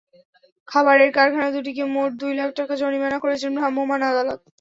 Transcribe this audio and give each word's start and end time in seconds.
খাবারের 0.67 1.09
কারখানা 1.13 1.49
দুটিকে 1.55 1.83
মোট 1.93 2.11
দুই 2.21 2.33
লাখ 2.39 2.49
টাকা 2.59 2.73
জরিমানা 2.81 3.17
করেছেন 3.23 3.51
ভ্রাম্যমাণ 3.57 3.99
আদালত। 4.09 4.39